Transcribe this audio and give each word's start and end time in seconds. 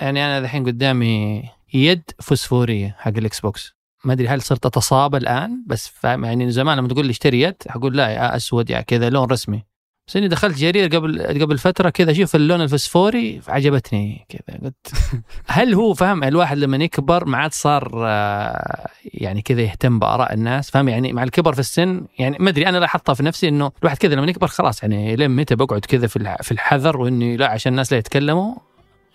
يعني 0.00 0.24
أنا 0.24 0.38
الحين 0.38 0.66
قدامي 0.66 1.42
يد 1.74 2.02
فوسفورية 2.20 2.96
حق 2.98 3.12
الإكس 3.16 3.40
بوكس. 3.40 3.74
ما 4.04 4.12
أدري 4.12 4.28
هل 4.28 4.42
صرت 4.42 4.66
أتصابى 4.66 5.14
الآن 5.14 5.64
بس 5.66 5.88
فاهم 5.88 6.24
يعني 6.24 6.50
زمان 6.50 6.78
لما 6.78 6.88
تقول 6.88 7.06
لي 7.06 7.10
اشتري 7.10 7.40
يد 7.40 7.56
أقول 7.66 7.96
لا 7.96 8.08
يا 8.08 8.36
أسود 8.36 8.70
يا 8.70 8.80
كذا 8.80 9.10
لون 9.10 9.30
رسمي. 9.30 9.64
بس 10.08 10.16
إني 10.16 10.28
دخلت 10.28 10.58
جرير 10.58 10.96
قبل 10.96 11.42
قبل 11.42 11.58
فترة 11.58 11.90
كذا 11.90 12.10
أشوف 12.10 12.36
اللون 12.36 12.60
الفسفوري 12.60 13.40
عجبتني 13.48 14.26
كذا. 14.28 14.58
قلت 14.64 14.92
هل 15.46 15.74
هو 15.74 15.94
فاهم 15.94 16.24
الواحد 16.24 16.58
لما 16.58 16.76
يكبر 16.76 17.24
ما 17.24 17.38
عاد 17.38 17.52
صار 17.52 17.92
آه، 18.06 18.88
يعني 19.04 19.42
كذا 19.42 19.60
يهتم 19.60 19.98
بآراء 19.98 20.34
الناس. 20.34 20.70
فاهم 20.70 20.88
يعني 20.88 21.12
مع 21.12 21.22
الكبر 21.22 21.52
في 21.52 21.60
السن 21.60 22.06
يعني 22.18 22.36
ما 22.40 22.50
أدري 22.50 22.68
أنا 22.68 22.78
لاحظتها 22.78 23.14
في 23.14 23.22
نفسي 23.22 23.48
إنه 23.48 23.72
الواحد 23.82 23.98
كذا 23.98 24.14
لما 24.14 24.26
يكبر 24.26 24.46
خلاص 24.46 24.82
يعني 24.82 25.16
لين 25.16 25.30
متى 25.30 25.54
بقعد 25.54 25.80
كذا 25.80 26.06
في 26.06 26.36
في 26.42 26.52
الحذر 26.52 26.96
وإني 26.96 27.36
لا 27.36 27.50
عشان 27.50 27.72
الناس 27.72 27.92
لا 27.92 27.98
يتكلموا. 27.98 28.54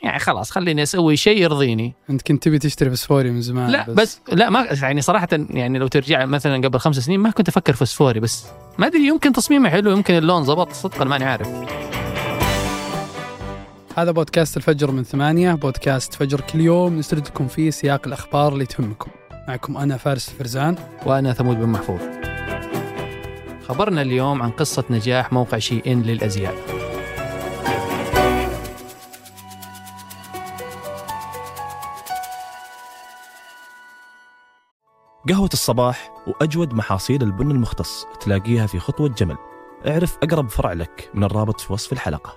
يعني 0.04 0.20
خلاص 0.20 0.52
خليني 0.52 0.84
أسوي 0.84 1.18
شيء 1.18 1.42
يرضيني. 1.42 1.94
أنت 2.10 2.22
كنت 2.22 2.44
تبي 2.44 2.60
تشتري 2.60 2.90
فسفوري 2.90 3.32
من 3.32 3.42
زمان 3.42 3.70
لا 3.70 3.86
بس, 3.90 3.94
بس 3.94 4.22
لا 4.34 4.50
ما 4.50 4.68
يعني 4.82 5.02
صراحة 5.02 5.28
يعني 5.50 5.80
لو 5.80 5.88
ترجع 5.88 6.26
مثلا 6.26 6.68
قبل 6.68 6.80
خمس 6.80 7.00
سنين 7.00 7.20
ما 7.20 7.30
كنت 7.30 7.48
أفكر 7.48 7.74
فسفوري 7.74 8.20
بس 8.20 8.46
ما 8.78 8.88
أدري 8.88 9.08
يمكن 9.08 9.34
تصميمه 9.34 9.70
حلو 9.70 9.92
يمكن 9.92 10.14
اللون 10.14 10.44
ضبط 10.44 10.72
صدقا 10.72 11.06
ماني 11.06 11.26
عارف. 11.26 11.50
هذا 13.98 14.12
بودكاست 14.12 14.58
الفجر 14.58 14.92
من 14.92 15.04
ثمانية 15.04 15.54
بودكاست 15.54 16.14
فجر 16.14 16.42
كل 16.42 16.62
يوم 16.62 17.00
نسرد 17.00 17.28
لكم 17.28 17.48
فيه 17.48 17.70
سياق 17.70 18.08
الأخبار 18.08 18.54
اللي 18.54 18.66
تهمكم. 18.66 19.12
معكم 19.48 19.78
أنا 19.78 19.98
فارس 19.98 20.30
الفرزان. 20.30 20.76
وأنا 21.06 21.34
ثمود 21.34 21.60
بن 21.60 21.70
محفوظ. 21.70 22.00
خبرنا 23.68 24.02
اليوم 24.02 24.42
عن 24.42 24.50
قصة 24.50 24.84
نجاح 24.90 25.34
موقع 25.34 25.58
شي 25.58 25.82
إن 25.88 26.02
للأزياء. 26.02 26.79
قهوة 35.30 35.50
الصباح 35.54 36.12
وأجود 36.28 36.74
محاصيل 36.74 37.24
البن 37.24 37.52
المختص 37.52 38.06
تلاقيها 38.22 38.68
في 38.68 38.80
خطوة 38.80 39.10
جمل. 39.10 39.38
اعرف 39.88 40.18
أقرب 40.24 40.50
فرع 40.50 40.74
لك 40.74 41.10
من 41.14 41.24
الرابط 41.24 41.62
في 41.62 41.74
وصف 41.74 41.94
الحلقة. 41.94 42.34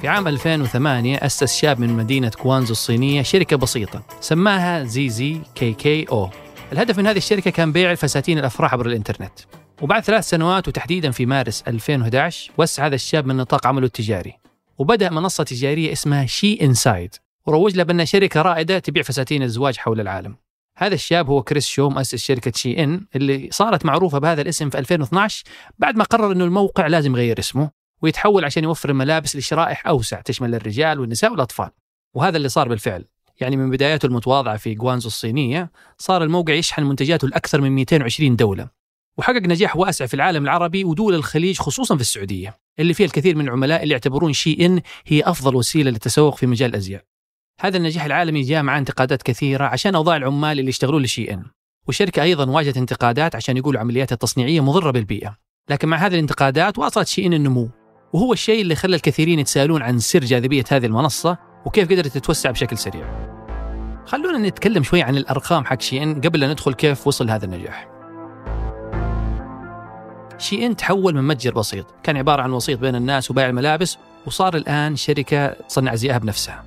في 0.00 0.08
عام 0.08 0.28
2008 0.28 1.16
أسس 1.16 1.56
شاب 1.56 1.80
من 1.80 1.96
مدينة 1.96 2.30
كوانزو 2.30 2.72
الصينية 2.72 3.22
شركة 3.22 3.56
بسيطة 3.56 4.02
سماها 4.20 4.84
زي 4.84 5.08
زي 5.08 5.40
كي 5.54 5.72
كي 5.72 6.04
أو 6.04 6.30
الهدف 6.72 6.98
من 6.98 7.06
هذه 7.06 7.16
الشركة 7.16 7.50
كان 7.50 7.72
بيع 7.72 7.90
الفساتين 7.90 8.38
الأفراح 8.38 8.72
عبر 8.72 8.86
الإنترنت. 8.86 9.40
وبعد 9.82 10.04
ثلاث 10.04 10.28
سنوات 10.28 10.68
وتحديدا 10.68 11.10
في 11.10 11.26
مارس 11.26 11.62
2011 11.68 12.52
وسع 12.58 12.86
هذا 12.86 12.94
الشاب 12.94 13.26
من 13.26 13.36
نطاق 13.36 13.66
عمله 13.66 13.86
التجاري. 13.86 14.42
وبدأ 14.78 15.10
منصة 15.10 15.44
تجارية 15.44 15.92
اسمها 15.92 16.26
شي 16.26 16.60
إنسايد 16.62 17.14
وروج 17.46 17.76
لها 17.76 17.84
بأنها 17.84 18.04
شركة 18.04 18.42
رائدة 18.42 18.78
تبيع 18.78 19.02
فساتين 19.02 19.42
الزواج 19.42 19.76
حول 19.76 20.00
العالم. 20.00 20.36
هذا 20.76 20.94
الشاب 20.94 21.30
هو 21.30 21.42
كريس 21.42 21.66
شو 21.66 21.88
مؤسس 21.88 22.14
شركة 22.14 22.52
شي 22.54 22.84
إن 22.84 23.06
اللي 23.16 23.48
صارت 23.52 23.84
معروفة 23.84 24.18
بهذا 24.18 24.42
الاسم 24.42 24.70
في 24.70 24.78
2012 24.78 25.44
بعد 25.78 25.96
ما 25.96 26.04
قرر 26.04 26.32
أنه 26.32 26.44
الموقع 26.44 26.86
لازم 26.86 27.12
يغير 27.12 27.38
اسمه 27.38 27.70
ويتحول 28.02 28.44
عشان 28.44 28.64
يوفر 28.64 28.92
ملابس 28.92 29.36
لشرائح 29.36 29.86
أوسع 29.86 30.20
تشمل 30.20 30.54
الرجال 30.54 31.00
والنساء 31.00 31.30
والأطفال. 31.32 31.70
وهذا 32.14 32.36
اللي 32.36 32.48
صار 32.48 32.68
بالفعل. 32.68 33.04
يعني 33.40 33.56
من 33.56 33.70
بداياته 33.70 34.06
المتواضعة 34.06 34.56
في 34.56 34.76
غوانزو 34.80 35.06
الصينية 35.06 35.70
صار 35.98 36.22
الموقع 36.22 36.52
يشحن 36.52 36.82
منتجاته 36.82 37.28
لأكثر 37.28 37.60
من 37.60 37.70
220 37.70 38.36
دولة. 38.36 38.68
وحقق 39.18 39.42
نجاح 39.42 39.76
واسع 39.76 40.06
في 40.06 40.14
العالم 40.14 40.44
العربي 40.44 40.84
ودول 40.84 41.14
الخليج 41.14 41.58
خصوصا 41.58 41.94
في 41.94 42.00
السعودية. 42.00 42.61
اللي 42.78 42.94
فيها 42.94 43.06
الكثير 43.06 43.36
من 43.36 43.44
العملاء 43.44 43.82
اللي 43.82 43.92
يعتبرون 43.92 44.32
شي 44.32 44.66
إن 44.66 44.80
هي 45.06 45.22
أفضل 45.22 45.56
وسيلة 45.56 45.90
للتسوق 45.90 46.36
في 46.36 46.46
مجال 46.46 46.70
الأزياء. 46.70 47.02
هذا 47.60 47.76
النجاح 47.76 48.04
العالمي 48.04 48.42
جاء 48.42 48.62
مع 48.62 48.78
انتقادات 48.78 49.22
كثيرة 49.22 49.64
عشان 49.64 49.94
أوضاع 49.94 50.16
العمال 50.16 50.58
اللي 50.58 50.68
يشتغلون 50.68 51.02
لشي 51.02 51.34
إن 51.34 51.44
والشركة 51.86 52.22
أيضا 52.22 52.50
واجهت 52.50 52.76
انتقادات 52.76 53.34
عشان 53.34 53.56
يقولوا 53.56 53.80
عملياتها 53.80 54.14
التصنيعية 54.14 54.60
مضرة 54.60 54.90
بالبيئة. 54.90 55.36
لكن 55.70 55.88
مع 55.88 55.96
هذه 55.96 56.14
الانتقادات 56.14 56.78
واصلت 56.78 57.08
شي 57.08 57.26
إن 57.26 57.32
النمو. 57.32 57.70
وهو 58.12 58.32
الشيء 58.32 58.62
اللي 58.62 58.74
خلى 58.74 58.96
الكثيرين 58.96 59.38
يتساءلون 59.38 59.82
عن 59.82 59.98
سر 59.98 60.20
جاذبية 60.20 60.64
هذه 60.70 60.86
المنصة 60.86 61.38
وكيف 61.66 61.88
قدرت 61.88 62.06
تتوسع 62.06 62.50
بشكل 62.50 62.78
سريع. 62.78 63.32
خلونا 64.06 64.48
نتكلم 64.48 64.82
شوي 64.82 65.02
عن 65.02 65.16
الأرقام 65.16 65.64
حق 65.64 65.80
شي 65.80 66.02
إن 66.02 66.20
قبل 66.20 66.40
لا 66.40 66.52
ندخل 66.52 66.74
كيف 66.74 67.06
وصل 67.06 67.30
هذا 67.30 67.44
النجاح. 67.44 68.01
شي 70.42 70.66
إن 70.66 70.76
تحول 70.76 71.14
من 71.14 71.24
متجر 71.24 71.54
بسيط. 71.54 71.86
كان 72.02 72.16
عبارة 72.16 72.42
عن 72.42 72.52
وسيط 72.52 72.78
بين 72.78 72.94
الناس 72.94 73.30
وبيع 73.30 73.48
الملابس 73.48 73.98
وصار 74.26 74.56
الآن 74.56 74.96
شركة 74.96 75.48
تصنع 75.48 75.92
أزياء 75.92 76.18
بنفسها. 76.18 76.64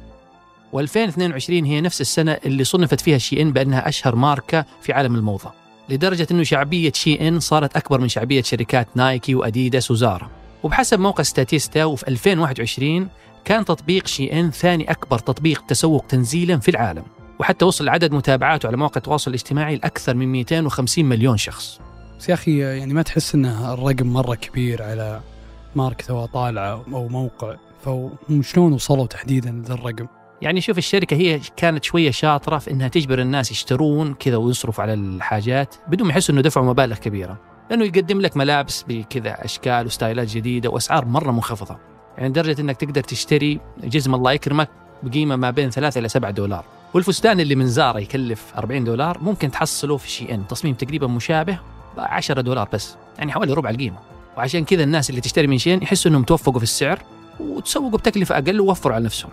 و2022 0.74 1.50
هي 1.50 1.81
نفس 1.81 2.02
السنة 2.02 2.38
اللي 2.46 2.64
صنفت 2.64 3.02
فيها 3.02 3.18
شي 3.18 3.41
إن 3.41 3.52
بأنها 3.52 3.88
أشهر 3.88 4.16
ماركة 4.16 4.66
في 4.81 4.94
عالم 4.94 5.16
الموضة. 5.16 5.52
لدرجة 5.90 6.28
أنه 6.31 6.44
شعبية 6.44 6.91
شي 6.91 7.28
إن 7.28 7.40
صارت 7.40 7.75
أكبر 7.75 8.00
من 8.00 8.08
شعبية 8.08 8.41
شركات 8.41 8.88
نايكي 8.96 9.35
وأديداس 9.35 9.91
وزارا 9.91 10.30
وبحسب 10.64 11.00
موقع 11.00 11.24
ستاتيستا 11.24 11.85
وفي 11.85 12.08
2021 12.08 13.08
كان 13.46 13.66
تطبيق 13.66 14.08
شي 14.08 14.40
إن 14.40 14.52
ثاني 14.52 14.91
أكبر 14.91 15.19
تطبيق 15.19 15.66
تسوق 15.66 16.06
تنزيلا 16.09 16.58
في 16.58 16.72
العالم. 16.72 17.03
وحتى 17.40 17.66
وصل 17.66 17.90
عدد 17.90 18.14
متابعاته 18.14 18.68
على 18.68 18.78
مواقع 18.78 18.97
التواصل 18.97 19.31
الاجتماعي 19.31 19.75
لأكثر 19.75 20.16
من 20.16 20.28
250 20.28 21.06
مليون 21.06 21.38
شخص. 21.38 21.80
بس 22.20 22.30
يا 22.30 22.34
أخي 22.34 22.59
يعني 22.59 22.94
ما 22.94 23.02
تحس 23.02 23.36
إن 23.36 23.46
الرقم 23.46 24.08
مرة 24.08 24.36
كبير 24.36 24.84
على 24.84 25.22
ماركة 25.76 26.12
أو 26.12 26.26
طالعه 26.26 26.86
أو 26.94 27.08
موقع؟ 27.08 27.56
فهم 27.81 28.42
شلون 28.42 28.74
وصلوا 28.74 29.06
تحديدا 29.08 29.52
لذا 29.52 29.74
الرقم؟ 29.74 30.08
يعني 30.42 30.62
شوف 30.62 30.78
الشركة 30.78 31.16
هي 31.16 31.40
كانت 31.58 31.84
شوية 31.84 32.12
شاطرة 32.12 32.58
في 32.58 32.72
إنها 32.72 32.88
تجبر 32.88 33.22
الناس 33.22 33.52
يشترون 33.52 34.14
كذا 34.14 34.36
ويصرفوا 34.36 34.84
على 34.84 34.94
الحاجات 34.94 35.76
بدون 35.88 36.08
ما 36.08 36.14
يحسوا 36.14 36.34
إنه 36.36 36.42
دفعوا 36.42 36.66
مبالغ 36.66 36.98
كبيرة. 36.98 37.38
لأنه 37.70 37.86
يقدم 37.86 38.22
لك 38.22 38.38
ملابس 38.38 38.84
بكذا 38.88 39.46
أشكال 39.46 39.86
وستايلات 39.86 40.28
جديدة 40.28 40.70
وأسعار 40.70 41.06
مرة 41.06 41.32
منخفضة. 41.32 41.78
يعني 42.18 42.30
لدرجة 42.30 42.62
إنك 42.62 42.78
تقدر 42.78 43.02
تشتري 43.03 43.59
جزم 43.84 44.16
الله 44.16 44.32
يكرمك 44.32 44.70
بقيمة 45.03 45.36
ما 45.36 45.52
بين 45.52 45.70
3 45.70 46.00
إلى 46.00 46.09
7 46.09 46.32
دولار. 46.32 46.66
والفستان 46.94 47.40
اللي 47.40 47.56
من 47.56 47.68
زارة 47.68 48.00
يكلف 48.00 48.53
40 48.58 48.84
دولار 48.84 49.18
ممكن 49.22 49.52
تحصله 49.52 49.97
في 49.97 50.09
شي 50.09 50.34
إن. 50.34 50.47
تصميم 50.47 50.74
تقريبا 50.74 51.08
مشابه 51.08 51.59
10 51.97 52.41
دولار 52.41 52.69
بس 52.73 52.95
يعني 53.17 53.31
حوالي 53.31 53.53
ربع 53.53 53.69
القيمة 53.69 53.97
وعشان 54.38 54.66
كذا 54.66 54.83
الناس 54.83 55.09
اللي 55.09 55.22
تشتري 55.22 55.47
من 55.47 55.57
شين 55.57 55.83
يحسوا 55.83 56.11
إنهم 56.11 56.23
توفقوا 56.23 56.59
في 56.59 56.63
السعر 56.63 57.00
وتسوقوا 57.39 57.97
بتكلفة 57.97 58.38
أقل 58.38 58.61
ووفروا 58.61 58.95
على 58.95 59.06
نفسهم 59.06 59.31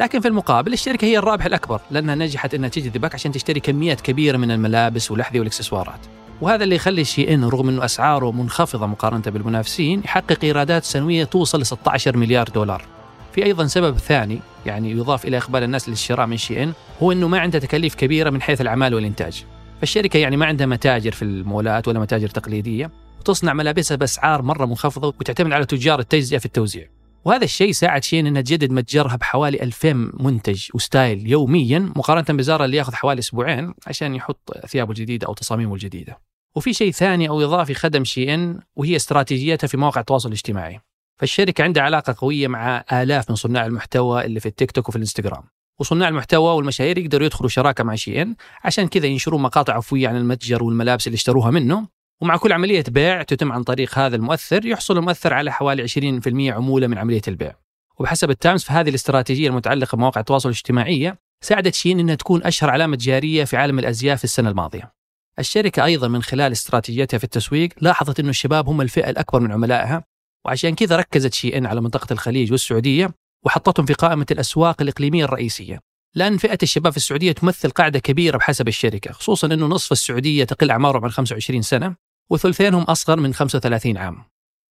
لكن 0.00 0.20
في 0.20 0.28
المقابل 0.28 0.72
الشركة 0.72 1.04
هي 1.04 1.18
الرابح 1.18 1.44
الأكبر 1.44 1.80
لأنها 1.90 2.14
نجحت 2.14 2.54
إنها 2.54 2.68
تجذبك 2.68 3.14
عشان 3.14 3.32
تشتري 3.32 3.60
كميات 3.60 4.00
كبيرة 4.00 4.36
من 4.36 4.50
الملابس 4.50 5.10
والأحذية 5.10 5.38
والإكسسوارات 5.38 6.00
وهذا 6.40 6.64
اللي 6.64 6.74
يخلي 6.74 7.04
شي 7.04 7.34
ان 7.34 7.44
رغم 7.44 7.68
إنه 7.68 7.84
أسعاره 7.84 8.32
منخفضة 8.32 8.86
مقارنة 8.86 9.22
بالمنافسين 9.26 10.02
يحقق 10.04 10.38
إيرادات 10.44 10.84
سنوية 10.84 11.24
توصل 11.24 11.60
ل 11.60 11.66
16 11.66 12.16
مليار 12.16 12.48
دولار. 12.48 12.84
في 13.34 13.44
أيضا 13.44 13.66
سبب 13.66 13.98
ثاني 13.98 14.40
يعني 14.66 14.90
يضاف 14.90 15.24
إلى 15.24 15.36
إقبال 15.36 15.62
الناس 15.62 15.88
للشراء 15.88 16.26
من 16.26 16.36
شي 16.36 16.62
ان 16.62 16.72
هو 17.02 17.12
إنه 17.12 17.28
ما 17.28 17.38
عنده 17.38 17.58
تكاليف 17.58 17.94
كبيرة 17.94 18.30
من 18.30 18.42
حيث 18.42 18.60
الأعمال 18.60 18.94
والإنتاج. 18.94 19.44
فالشركة 19.82 20.18
يعني 20.18 20.36
ما 20.36 20.46
عندها 20.46 20.66
متاجر 20.66 21.12
في 21.12 21.22
المولات 21.22 21.88
ولا 21.88 22.00
متاجر 22.00 22.28
تقليدية 22.28 22.90
وتصنع 23.18 23.52
ملابسها 23.52 23.96
بأسعار 23.96 24.42
مرة 24.42 24.66
منخفضة 24.66 25.08
وتعتمد 25.08 25.52
على 25.52 25.64
تجار 25.66 26.00
التجزئة 26.00 26.38
في 26.38 26.46
التوزيع. 26.46 26.88
وهذا 27.24 27.44
الشيء 27.44 27.72
ساعد 27.72 28.04
شين 28.04 28.26
إنها 28.26 28.42
تجدد 28.42 28.70
متجرها 28.70 29.16
بحوالي 29.16 29.62
2000 29.62 29.92
منتج 30.20 30.68
وستايل 30.74 31.26
يوميا 31.26 31.78
مقارنة 31.78 32.38
بزارا 32.38 32.64
اللي 32.64 32.76
ياخذ 32.76 32.94
حوالي 32.94 33.18
أسبوعين 33.18 33.74
عشان 33.86 34.14
يحط 34.14 34.58
ثيابه 34.66 34.90
الجديدة 34.90 35.26
أو 35.26 35.34
تصاميمه 35.34 35.74
الجديدة. 35.74 36.18
وفي 36.56 36.72
شيء 36.72 36.92
ثاني 36.92 37.28
أو 37.28 37.42
إضافي 37.44 37.74
خدم 37.74 38.04
شي 38.04 38.34
ان 38.34 38.60
وهي 38.76 38.96
استراتيجيتها 38.96 39.66
في 39.66 39.76
مواقع 39.76 40.00
التواصل 40.00 40.28
الاجتماعي. 40.28 40.80
فالشركة 41.20 41.64
عندها 41.64 41.82
علاقة 41.82 42.14
قوية 42.18 42.48
مع 42.48 42.84
آلاف 42.92 43.30
من 43.30 43.36
صناع 43.36 43.66
المحتوى 43.66 44.24
اللي 44.24 44.40
في 44.40 44.46
التيك 44.46 44.70
توك 44.70 44.88
وفي 44.88 44.96
الإنستغرام. 44.96 45.42
وصناع 45.82 46.08
المحتوى 46.08 46.54
والمشاهير 46.54 46.98
يقدروا 46.98 47.26
يدخلوا 47.26 47.48
شراكة 47.48 47.84
مع 47.84 47.94
شي 47.94 48.22
إن 48.22 48.34
عشان 48.64 48.88
كذا 48.88 49.06
ينشرون 49.06 49.42
مقاطع 49.42 49.74
عفوية 49.74 50.08
عن 50.08 50.16
المتجر 50.16 50.62
والملابس 50.62 51.06
اللي 51.06 51.16
اشتروها 51.16 51.50
منه 51.50 51.88
ومع 52.20 52.36
كل 52.36 52.52
عملية 52.52 52.84
بيع 52.88 53.22
تتم 53.22 53.52
عن 53.52 53.62
طريق 53.62 53.98
هذا 53.98 54.16
المؤثر 54.16 54.66
يحصل 54.66 54.98
المؤثر 54.98 55.34
على 55.34 55.52
حوالي 55.52 55.88
20% 55.88 56.54
عمولة 56.54 56.86
من 56.86 56.98
عملية 56.98 57.22
البيع. 57.28 57.54
وبحسب 57.98 58.30
التايمز 58.30 58.64
فهذه 58.64 58.88
الاستراتيجية 58.88 59.48
المتعلقة 59.48 59.96
بمواقع 59.96 60.20
التواصل 60.20 60.48
الاجتماعي 60.48 61.14
ساعدت 61.44 61.74
شين 61.74 62.00
إنها 62.00 62.14
تكون 62.14 62.44
أشهر 62.44 62.70
علامة 62.70 62.96
جارية 63.00 63.44
في 63.44 63.56
عالم 63.56 63.78
الأزياء 63.78 64.16
في 64.16 64.24
السنة 64.24 64.50
الماضية. 64.50 64.92
الشركة 65.38 65.84
أيضا 65.84 66.08
من 66.08 66.22
خلال 66.22 66.52
استراتيجيتها 66.52 67.18
في 67.18 67.24
التسويق 67.24 67.68
لاحظت 67.80 68.20
إنه 68.20 68.30
الشباب 68.30 68.68
هم 68.68 68.80
الفئة 68.80 69.10
الأكبر 69.10 69.40
من 69.40 69.52
عملائها 69.52 70.04
وعشان 70.44 70.74
كذا 70.74 70.96
ركزت 70.96 71.34
شي 71.34 71.58
إن 71.58 71.66
على 71.66 71.80
منطقة 71.80 72.12
الخليج 72.12 72.52
والسعودية 72.52 73.14
وحطتهم 73.44 73.86
في 73.86 73.92
قائمة 73.92 74.26
الأسواق 74.30 74.82
الإقليمية 74.82 75.24
الرئيسية. 75.24 75.80
لأن 76.14 76.36
فئة 76.36 76.58
الشباب 76.62 76.92
في 76.92 76.96
السعودية 76.96 77.32
تمثل 77.32 77.70
قاعدة 77.70 77.98
كبيرة 77.98 78.36
بحسب 78.36 78.68
الشركة 78.68 79.12
خصوصا 79.12 79.46
أنه 79.46 79.66
نصف 79.66 79.92
السعودية 79.92 80.44
تقل 80.44 80.70
أعمارهم 80.70 81.04
عن 81.04 81.10
25 81.10 81.62
سنة 81.62 81.96
وثلثينهم 82.30 82.82
أصغر 82.82 83.20
من 83.20 83.34
35 83.34 83.96
عام. 83.96 84.24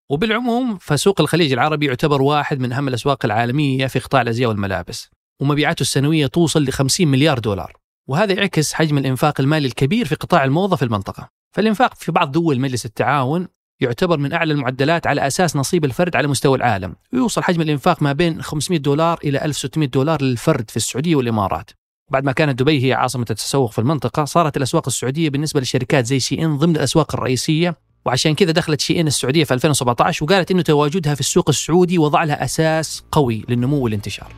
وبالعموم 0.09 0.77
فسوق 0.77 1.21
الخليج 1.21 1.53
العربي 1.53 1.85
يعتبر 1.85 2.21
واحد 2.21 2.59
من 2.59 2.71
أهم 2.71 2.87
الأسواق 2.87 3.25
العالمية 3.25 3.87
في 3.87 3.99
قطاع 3.99 4.21
الأزياء 4.21 4.49
والملابس. 4.49 5.09
ومبيعاته 5.41 5.81
السنوية 5.81 6.27
توصل 6.27 6.63
ل 6.63 6.71
50 6.71 7.07
مليار 7.07 7.39
دولار. 7.39 7.77
وهذا 8.09 8.33
يعكس 8.33 8.73
حجم 8.73 8.97
الإنفاق 8.97 9.41
المالي 9.41 9.67
الكبير 9.67 10.05
في 10.05 10.15
قطاع 10.15 10.43
الموضة 10.43 10.75
في 10.75 10.85
المنطقة. 10.85 11.29
فالإنفاق 11.55 11.95
في 11.95 12.11
بعض 12.11 12.31
دول 12.31 12.59
مجلس 12.59 12.85
التعاون 12.85 13.47
يعتبر 13.81 14.17
من 14.17 14.33
أعلى 14.33 14.53
المعدلات 14.53 15.07
على 15.07 15.27
أساس 15.27 15.55
نصيب 15.55 15.85
الفرد 15.85 16.15
على 16.15 16.27
مستوى 16.27 16.57
العالم. 16.57 16.95
ويوصل 17.13 17.43
حجم 17.43 17.61
الإنفاق 17.61 18.03
ما 18.03 18.13
بين 18.13 18.41
500 18.41 18.79
دولار 18.79 19.19
إلى 19.23 19.45
1600 19.45 19.89
دولار 19.89 20.21
للفرد 20.21 20.69
في 20.69 20.77
السعودية 20.77 21.15
والإمارات. 21.15 21.71
بعد 22.11 22.23
ما 22.23 22.31
كانت 22.31 22.59
دبي 22.59 22.85
هي 22.85 22.93
عاصمة 22.93 23.25
التسوق 23.29 23.71
في 23.71 23.79
المنطقة 23.79 24.25
صارت 24.25 24.57
الأسواق 24.57 24.87
السعودية 24.87 25.29
بالنسبة 25.29 25.61
لشركات 25.61 26.05
زي 26.05 26.19
شي 26.19 26.45
إن 26.45 26.57
ضمن 26.57 26.75
الأسواق 26.75 27.15
الرئيسية. 27.15 27.77
وعشان 28.05 28.35
كذا 28.35 28.51
دخلت 28.51 28.81
شي 28.81 29.01
إن 29.01 29.07
السعودية 29.07 29.43
في 29.43 29.53
2017 29.53 30.25
وقالت 30.25 30.51
إنه 30.51 30.61
تواجدها 30.61 31.15
في 31.15 31.19
السوق 31.19 31.49
السعودي 31.49 31.97
وضع 31.97 32.23
لها 32.23 32.43
أساس 32.43 33.03
قوي 33.11 33.45
للنمو 33.49 33.77
والانتشار. 33.77 34.33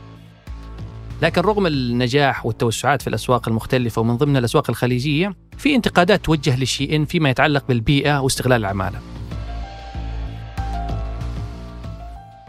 لكن 1.22 1.40
رغم 1.40 1.66
النجاح 1.66 2.46
والتوسعات 2.46 3.02
في 3.02 3.08
الأسواق 3.08 3.48
المختلفة 3.48 4.00
ومن 4.00 4.16
ضمن 4.16 4.36
الأسواق 4.36 4.70
الخليجية 4.70 5.34
في 5.58 5.74
انتقادات 5.74 6.24
توجه 6.24 6.58
للشي 6.58 6.96
إن 6.96 7.04
فيما 7.04 7.30
يتعلق 7.30 7.64
بالبيئة 7.68 8.18
واستغلال 8.18 8.60
العمالة. 8.60 9.13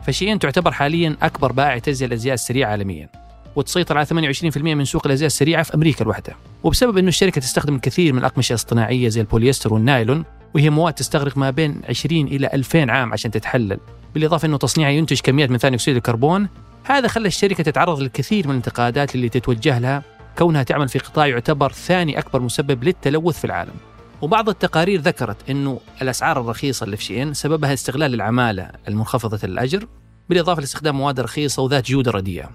فشي 0.05 0.31
إن 0.31 0.39
تعتبر 0.39 0.71
حاليا 0.71 1.17
أكبر 1.21 1.51
بائع 1.51 1.77
تجزئة 1.77 2.07
الأزياء 2.07 2.33
السريعة 2.33 2.71
عالميا 2.71 3.09
وتسيطر 3.55 3.97
على 3.97 4.05
28% 4.05 4.57
من 4.57 4.85
سوق 4.85 5.07
الازياء 5.07 5.27
السريعة 5.27 5.63
في 5.63 5.75
أمريكا 5.75 6.03
الوحده 6.03 6.35
وبسبب 6.63 6.97
إنه 6.97 7.07
الشركة 7.07 7.41
تستخدم 7.41 7.75
الكثير 7.75 8.13
من 8.13 8.19
الاقمشه 8.19 8.53
الصناعيه 8.53 9.09
زي 9.09 9.21
البوليستر 9.21 9.73
والنايلون 9.73 10.25
وهي 10.55 10.69
مواد 10.69 10.93
تستغرق 10.93 11.37
ما 11.37 11.49
بين 11.49 11.81
20 11.89 12.27
إلى 12.27 12.49
2000 12.53 12.91
عام 12.91 13.13
عشان 13.13 13.31
تتحلل. 13.31 13.79
بالإضافة 14.13 14.45
إنه 14.45 14.57
تصنيعها 14.57 14.91
ينتج 14.91 15.19
كميات 15.19 15.49
من 15.49 15.57
ثاني 15.57 15.75
أكسيد 15.75 15.95
الكربون. 15.95 16.47
هذا 16.83 17.07
خلى 17.07 17.27
الشركة 17.27 17.63
تتعرض 17.63 17.99
للكثير 17.99 18.47
من 18.47 18.51
الانتقادات 18.51 19.15
اللي 19.15 19.29
تتوجه 19.29 19.79
لها 19.79 20.03
كونها 20.37 20.63
تعمل 20.63 20.87
في 20.87 20.99
قطاع 20.99 21.27
يعتبر 21.27 21.71
ثاني 21.71 22.19
أكبر 22.19 22.41
مسبب 22.41 22.83
للتلوث 22.83 23.39
في 23.39 23.45
العالم. 23.45 23.73
وبعض 24.21 24.49
التقارير 24.49 25.01
ذكرت 25.01 25.49
إنه 25.49 25.79
الأسعار 26.01 26.41
الرخيصة 26.41 26.83
اللي 26.83 26.97
في 26.97 27.03
شيئين 27.03 27.33
سببها 27.33 27.73
استغلال 27.73 28.13
العمالة 28.13 28.71
المنخفضة 28.87 29.39
الأجر 29.43 29.87
بالإضافة 30.29 30.61
لاستخدام 30.61 30.97
مواد 30.97 31.19
رخيصة 31.19 31.63
وذات 31.63 31.91
جودة 31.91 32.11
رديئة. 32.11 32.49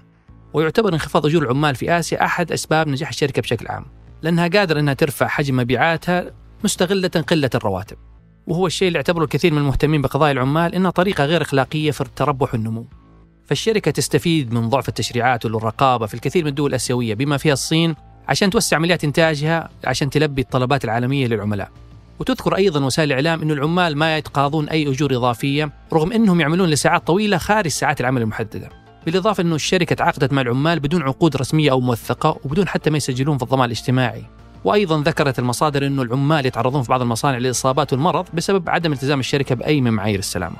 ويعتبر 0.53 0.93
انخفاض 0.93 1.25
أجور 1.25 1.43
العمال 1.43 1.75
في 1.75 1.99
آسيا 1.99 2.25
أحد 2.25 2.51
أسباب 2.51 2.87
نجاح 2.87 3.09
الشركة 3.09 3.41
بشكل 3.41 3.67
عام 3.67 3.85
لأنها 4.21 4.47
قادرة 4.47 4.79
إنها 4.79 4.93
ترفع 4.93 5.27
حجم 5.27 5.57
مبيعاتها 5.57 6.31
مستغلة 6.63 7.07
قلة 7.07 7.49
الرواتب. 7.55 7.97
وهو 8.47 8.67
الشيء 8.67 8.87
اللي 8.87 8.97
يعتبره 8.97 9.23
الكثير 9.23 9.53
من 9.53 9.57
المهتمين 9.57 10.01
بقضايا 10.01 10.31
العمال 10.31 10.75
إنها 10.75 10.91
طريقة 10.91 11.25
غير 11.25 11.41
أخلاقية 11.41 11.91
في 11.91 12.01
التربح 12.01 12.53
والنمو 12.53 12.85
فالشركة 13.45 13.91
تستفيد 13.91 14.53
من 14.53 14.69
ضعف 14.69 14.89
التشريعات 14.89 15.45
والرقابة 15.45 16.05
في 16.05 16.13
الكثير 16.13 16.43
من 16.43 16.49
الدول 16.49 16.69
الآسيوية 16.69 17.13
بما 17.13 17.37
فيها 17.37 17.53
الصين 17.53 17.95
عشان 18.27 18.49
توسع 18.49 18.77
عمليات 18.77 19.03
إنتاجها 19.03 19.69
عشان 19.85 20.09
تلبي 20.09 20.41
الطلبات 20.41 20.85
العالمية 20.85 21.27
للعملاء. 21.27 21.69
وتذكر 22.19 22.55
أيضا 22.55 22.85
وسائل 22.85 23.11
الإعلام 23.11 23.41
إنه 23.41 23.53
العمال 23.53 23.97
ما 23.97 24.17
يتقاضون 24.17 24.69
أي 24.69 24.89
أجور 24.89 25.15
إضافية 25.15 25.71
رغم 25.93 26.13
إنهم 26.13 26.41
يعملون 26.41 26.69
لساعات 26.69 27.07
طويلة 27.07 27.37
خارج 27.37 27.67
ساعات 27.67 28.01
العمل 28.01 28.21
المحددة. 28.21 28.69
بالإضافة 29.05 29.41
أنه 29.41 29.55
الشركة 29.55 29.95
تعاقدت 29.95 30.33
مع 30.33 30.41
العمال 30.41 30.79
بدون 30.79 31.01
عقود 31.01 31.37
رسمية 31.37 31.71
أو 31.71 31.79
موثقة 31.79 32.39
وبدون 32.45 32.67
حتى 32.67 32.89
ما 32.89 32.97
يسجلون 32.97 33.37
في 33.37 33.43
الضمان 33.43 33.65
الاجتماعي. 33.65 34.23
وأيضا 34.63 35.01
ذكرت 35.01 35.39
المصادر 35.39 35.87
أنه 35.87 36.01
العمال 36.01 36.45
يتعرضون 36.45 36.83
في 36.83 36.89
بعض 36.89 37.01
المصانع 37.01 37.37
للإصابات 37.37 37.93
والمرض 37.93 38.25
بسبب 38.33 38.69
عدم 38.69 38.93
التزام 38.93 39.19
الشركة 39.19 39.55
بأي 39.55 39.81
من 39.81 39.93
معايير 39.93 40.19
السلامة. 40.19 40.57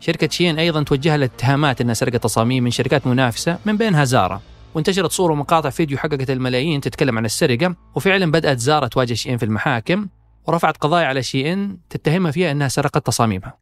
شركة 0.00 0.28
شين 0.28 0.58
أيضا 0.58 0.82
توجه 0.82 1.16
لها 1.16 1.26
اتهامات 1.26 1.80
أنها 1.80 1.94
سرقت 1.94 2.16
تصاميم 2.16 2.64
من 2.64 2.70
شركات 2.70 3.06
منافسة 3.06 3.58
من 3.64 3.76
بينها 3.76 4.04
زارا 4.04 4.40
وانتشرت 4.74 5.12
صور 5.12 5.32
ومقاطع 5.32 5.70
فيديو 5.70 5.98
حققت 5.98 6.30
الملايين 6.30 6.80
تتكلم 6.80 7.18
عن 7.18 7.24
السرقة 7.24 7.76
وفعلا 7.94 8.30
بدأت 8.30 8.58
زارا 8.58 8.86
تواجه 8.86 9.14
شين 9.14 9.36
في 9.36 9.44
المحاكم 9.44 10.08
ورفعت 10.46 10.76
قضايا 10.76 11.06
على 11.06 11.22
شي 11.22 11.52
إن 11.52 11.78
تتهمها 11.90 12.30
فيها 12.30 12.50
إنها 12.50 12.68
سرقت 12.68 13.06
تصاميمها. 13.06 13.58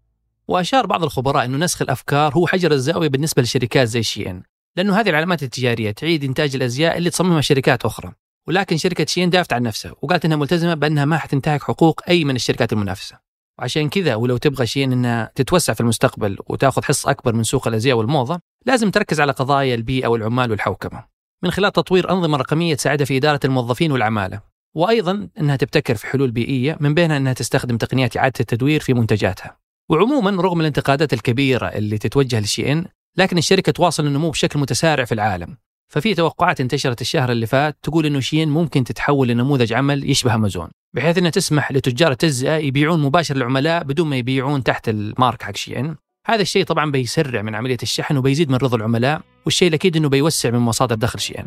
وأشار 0.49 0.87
بعض 0.87 1.02
الخبراء 1.02 1.44
إنه 1.44 1.58
نسخ 1.58 1.82
الأفكار 1.82 2.34
هو 2.34 2.46
حجر 2.46 2.72
الزاوية 2.72 3.08
بالنسبة 3.08 3.43
لشركات 3.43 3.88
زي 3.88 4.02
شي 4.02 4.31
إن، 4.31 4.43
لأنه 4.76 5.00
هذه 5.00 5.08
العلامات 5.08 5.43
التجارية 5.43 5.90
تعيد 5.90 6.25
إنتاج 6.25 6.55
الأزياء 6.55 6.99
اللي 6.99 7.10
تصممها 7.10 7.40
شركات 7.40 7.84
أخرى. 7.84 8.12
ولكن 8.49 8.76
شركة 8.76 9.06
شين 9.06 9.31
دافعت 9.31 9.52
عن 9.52 9.62
نفسها 9.62 9.94
وقالت 10.02 10.25
إنها 10.25 10.37
ملتزمة 10.37 10.75
بأنها 10.75 11.05
ما 11.05 11.19
حتنتهك 11.19 11.62
حقوق 11.62 12.00
أي 12.08 12.25
من 12.25 12.37
الشركات 12.37 12.72
المنافسة. 12.72 13.19
وعشان 13.58 13.88
كذا 13.88 14.14
ولو 14.14 14.37
تبغى 14.37 14.66
شين 14.66 14.93
إنها 14.93 15.32
تتوسع 15.34 15.72
في 15.72 15.81
المستقبل 15.81 16.38
وتأخذ 16.46 16.82
حص 16.82 17.06
أكبر 17.06 17.34
من 17.34 17.43
سوق 17.43 17.69
الأزياء 17.69 17.96
والموضة، 17.96 18.40
لازم 18.66 18.90
تركز 18.90 19.20
على 19.20 19.32
قضايا 19.32 19.75
البيئة 19.75 20.06
والعمال 20.06 20.50
والحوكمة. 20.50 21.05
من 21.43 21.50
خلال 21.50 21.72
تطوير 21.72 22.10
أنظمة 22.10 22.38
رقمية 22.38 22.75
تساعدها 22.75 23.05
في 23.05 23.16
إدارة 23.16 23.40
الموظفين 23.44 23.93
والعمالة، 23.93 24.40
وأيضا 24.76 25.28
إنها 25.40 25.56
تبتكر 25.56 25.94
في 25.94 26.06
حلول 26.06 26.31
بيئية 26.31 26.76
من 26.81 26.94
بينها 26.94 27.16
إنها 27.16 27.32
تستخدم 27.32 27.76
تقنيات 27.76 28.16
إعادة 28.16 28.34
التدوير 28.40 28.81
في 28.81 28.94
منتجاتها. 28.94 29.58
وعموما 29.90 30.43
رغم 30.43 30.60
الانتقادات 30.60 31.12
الكبيرة 31.12 31.66
اللي 31.66 31.99
تتوجه 31.99 32.40
لشي 32.40 32.72
إن، 32.72 32.87
لكن 33.16 33.38
الشركة 33.38 33.72
تواصل 33.72 34.06
النمو 34.06 34.31
بشكل 34.31 34.58
متسارع 34.58 35.05
في 35.05 35.12
العالم. 35.12 35.56
ففي 35.93 36.14
توقعات 36.14 36.60
انتشرت 36.60 37.00
الشهر 37.00 37.32
اللي 37.32 37.46
فات 37.46 37.76
تقول 37.82 38.06
إنه 38.06 38.20
شين 38.20 38.49
ممكن 38.49 38.84
تتحول 38.84 39.28
لنموذج 39.28 39.72
عمل 39.72 40.10
يشبه 40.10 40.34
أمازون، 40.34 40.70
بحيث 40.96 41.19
إنها 41.19 41.31
تسمح 41.31 41.72
لتجار 41.72 42.12
التجزئة 42.12 42.56
يبيعون 42.56 43.02
مباشر 43.02 43.37
للعملاء 43.37 43.84
بدون 43.84 44.06
ما 44.06 44.16
يبيعون 44.16 44.62
تحت 44.62 44.88
المارك 44.88 45.43
حق 45.43 45.56
شين. 45.56 45.96
هذا 46.31 46.43
الشيء 46.43 46.65
طبعا 46.65 46.91
بيسرع 46.91 47.43
من 47.43 47.55
عملية 47.55 47.77
الشحن 47.83 48.17
وبيزيد 48.17 48.51
من 48.51 48.57
رضا 48.57 48.77
العملاء، 48.77 49.21
والشيء 49.45 49.69
الأكيد 49.69 49.97
إنه 49.97 50.09
بيوسع 50.09 50.51
من 50.51 50.59
مصادر 50.59 50.95
دخل 50.95 51.21
شين. 51.21 51.45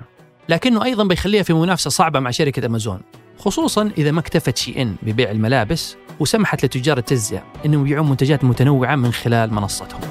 لكنه 0.49 0.83
أيضا 0.83 1.03
بيخليها 1.03 1.43
في 1.43 1.53
منافسة 1.53 1.89
صعبة 1.89 2.19
مع 2.19 2.31
شركة 2.31 2.65
أمازون 2.65 3.01
خصوصا 3.37 3.91
إذا 3.97 4.11
ما 4.11 4.19
اكتفت 4.19 4.57
شي 4.57 4.81
إن 4.81 4.95
ببيع 5.01 5.31
الملابس 5.31 5.95
وسمحت 6.19 6.65
لتجار 6.65 6.97
التجزئة 6.97 7.43
إنهم 7.65 7.81
يبيعون 7.81 8.09
منتجات 8.09 8.43
متنوعة 8.43 8.95
من 8.95 9.13
خلال 9.13 9.53
منصتهم. 9.53 10.01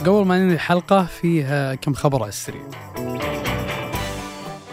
قبل 0.00 0.24
ما 0.24 0.38
ننهي 0.38 0.54
الحلقة 0.54 1.04
فيها 1.04 1.74
كم 1.74 1.94
خبر 1.94 2.22
على 2.22 2.28
السريع 2.28 2.62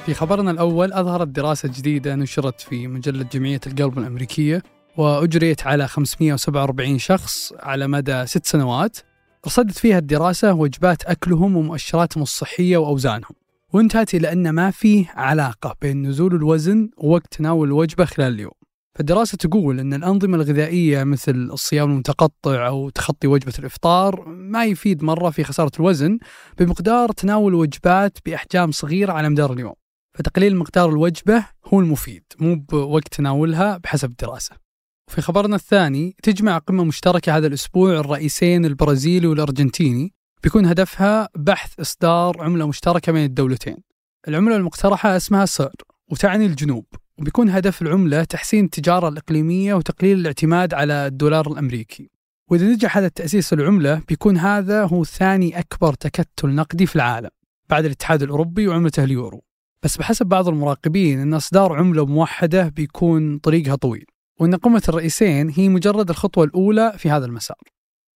في 0.08 0.14
خبرنا 0.14 0.52
الأول 0.52 0.94
أظهرت 0.94 1.28
دراسة 1.28 1.70
جديدة 1.70 2.16
نشرت 2.16 2.62
في 2.62 2.88
مجلة 2.88 3.24
جمعية 3.24 3.60
القلب 3.68 4.00
الأمريكية 4.00 4.64
وأجريت 4.98 5.68
على 5.68 5.88
547 5.88 7.00
شخص 7.00 7.54
على 7.60 7.88
مدى 7.88 8.26
ست 8.26 8.46
سنوات. 8.46 8.98
رصدت 9.46 9.78
فيها 9.78 9.98
الدراسة 9.98 10.54
وجبات 10.54 11.04
أكلهم 11.04 11.58
ومؤشراتهم 11.58 12.24
الصحية 12.24 12.78
وأوزانهم. 12.78 13.32
وانتهت 13.74 14.16
إلى 14.16 14.32
أن 14.32 14.50
ما 14.50 14.72
فيه 14.72 15.12
علاقة 15.16 15.76
بين 15.82 16.08
نزول 16.08 16.36
الوزن 16.36 16.90
ووقت 16.98 17.34
تناول 17.34 17.68
الوجبة 17.68 18.06
خلال 18.06 18.34
اليوم. 18.34 18.52
فالدراسة 18.96 19.38
تقول 19.38 19.80
أن 19.80 19.94
الأنظمة 19.94 20.36
الغذائية 20.36 21.04
مثل 21.04 21.50
الصيام 21.54 21.92
المتقطع 21.92 22.68
أو 22.68 22.90
تخطي 22.90 23.28
وجبة 23.28 23.54
الإفطار 23.60 24.26
ما 24.28 24.66
يفيد 24.66 25.04
مرة 25.04 25.30
في 25.30 25.44
خسارة 25.44 25.72
الوزن 25.80 26.20
بمقدار 26.60 27.12
تناول 27.12 27.54
وجبات 27.54 28.18
بأحجام 28.26 28.72
صغيرة 28.72 29.12
على 29.12 29.30
مدار 29.30 29.54
اليوم. 29.54 29.74
فتقليل 30.18 30.56
مقدار 30.56 30.90
الوجبة 30.90 31.46
هو 31.66 31.80
المفيد 31.80 32.24
مو 32.40 32.56
بوقت 32.56 33.14
تناولها 33.14 33.78
بحسب 33.78 34.10
الدراسة. 34.10 34.56
في 35.12 35.22
خبرنا 35.22 35.56
الثاني 35.56 36.16
تجمع 36.24 36.58
قمة 36.58 36.84
مشتركة 36.84 37.38
هذا 37.38 37.48
الأسبوع 37.48 37.94
الرئيسين 37.94 38.66
البرازيلي 38.66 39.28
والأرجنتيني 39.28 40.14
بيكون 40.44 40.66
هدفها 40.66 41.30
بحث 41.36 41.80
إصدار 41.80 42.44
عملة 42.44 42.68
مشتركة 42.68 43.12
بين 43.12 43.26
الدولتين. 43.26 43.78
العملة 44.28 44.56
المقترحة 44.56 45.18
اسمها 45.18 45.46
سر 45.46 45.74
وتعني 46.12 46.46
الجنوب 46.46 46.86
وبيكون 47.18 47.50
هدف 47.50 47.82
العملة 47.82 48.24
تحسين 48.24 48.66
التجارة 48.66 49.08
الإقليمية 49.08 49.74
وتقليل 49.74 50.20
الاعتماد 50.20 50.74
على 50.74 51.08
الدولار 51.08 51.52
الأمريكي. 51.52 52.10
وإذا 52.52 52.66
نجح 52.66 52.98
هذا 52.98 53.08
التأسيس 53.08 53.54
العملة 53.54 54.02
بيكون 54.08 54.38
هذا 54.38 54.86
هو 54.86 55.04
ثاني 55.04 55.60
أكبر 55.60 55.94
تكتل 55.94 56.50
نقدي 56.50 56.86
في 56.86 56.96
العالم 56.96 57.30
بعد 57.70 57.86
الاتحاد 57.86 58.24
الأوروبي 58.24 58.68
وعملته 58.68 59.04
اليورو. 59.04 59.47
بس 59.84 59.98
بحسب 59.98 60.26
بعض 60.26 60.48
المراقبين 60.48 61.20
أن 61.20 61.34
إصدار 61.34 61.74
عملة 61.74 62.06
موحدة 62.06 62.68
بيكون 62.68 63.38
طريقها 63.38 63.76
طويل 63.76 64.06
وأن 64.40 64.56
قمة 64.56 64.84
الرئيسين 64.90 65.50
هي 65.50 65.70
مجرد 65.70 66.10
الخطوة 66.10 66.44
الأولى 66.44 66.94
في 66.98 67.10
هذا 67.10 67.26
المسار. 67.26 67.58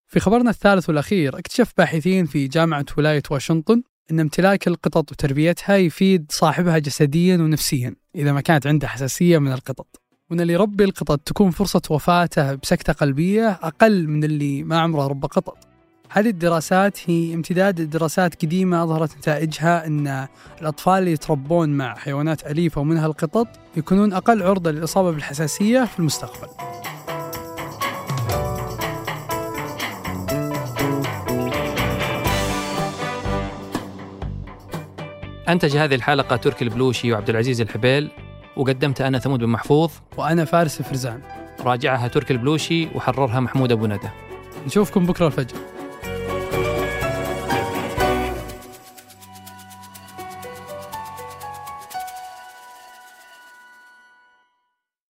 في 0.08 0.20
خبرنا 0.20 0.50
الثالث 0.50 0.89
والأخير 0.89 1.39
اكتشف 1.39 1.74
باحثين 1.77 2.25
في 2.25 2.48
جامعة 2.48 2.86
ولاية 2.98 3.24
واشنطن 3.32 3.84
أن 4.12 4.20
امتلاك 4.20 4.68
القطط 4.68 5.12
وتربيتها 5.12 5.75
يفيد 5.75 6.32
صاحبها 6.32 6.77
جسديا 6.77 7.38
ونفسيا 7.38 7.96
إذا 8.15 8.32
ما 8.32 8.41
كانت 8.41 8.68
عنده 8.68 8.88
حساسية 8.88 9.38
من 9.38 9.51
القطط. 9.51 10.01
وأن 10.32 10.41
اللي 10.41 10.53
يربي 10.53 10.84
القطط 10.84 11.20
تكون 11.20 11.51
فرصة 11.51 11.82
وفاته 11.89 12.56
بسكتة 12.56 12.94
قلبية 12.94 13.50
أقل 13.50 14.08
من 14.08 14.24
اللي 14.24 14.63
ما 14.63 14.80
عمره 14.80 15.08
ربى 15.08 15.27
قطط. 15.27 15.70
هذه 16.13 16.30
الدراسات 16.30 17.10
هي 17.10 17.34
امتداد 17.34 17.82
لدراسات 17.82 18.46
قديمة 18.46 18.84
أظهرت 18.84 19.18
نتائجها 19.18 19.88
أن 19.88 20.27
الأطفال 20.62 21.00
اللي 21.00 21.12
يتربون 21.12 21.70
مع 21.70 21.96
حيوانات 21.96 22.48
أليفة 22.48 22.82
ومنها 22.82 23.06
القطط 23.06 23.48
يكونون 23.77 24.13
أقل 24.13 24.44
عرضة 24.44 24.72
للإصابة 24.72 25.12
بالحساسية 25.12 25.86
في 25.86 26.00
المستقبل؟ 26.00 26.48
أنتج 35.50 35.77
هذه 35.77 35.96
الحلقة 35.96 36.36
تركي 36.36 36.63
البلوشي 36.63 37.13
وعبد 37.13 37.30
العزيز 37.30 37.62
الحبيل 37.62 38.12
وقدمت 38.58 39.01
أنا 39.01 39.20
ثمود 39.20 39.39
بن 39.39 39.50
محفوظ 39.50 39.91
وأنا 40.18 40.46
فارس 40.46 40.82
فرزان. 40.82 41.22
راجعها 41.60 42.08
تركي 42.08 42.34
البلوشي 42.34 42.88
وحررها 42.96 43.39
محمود 43.39 43.72
أبو 43.72 43.88
ندى. 43.88 44.10
نشوفكم 44.65 45.06
بكرة 45.06 45.27
الفجر. 45.27 45.58